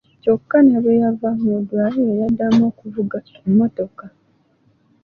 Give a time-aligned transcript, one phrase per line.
[0.21, 3.17] Kyokka ne bwe yava mu ddwaliro, yaddamu okuvuga
[3.47, 4.05] mmotoka.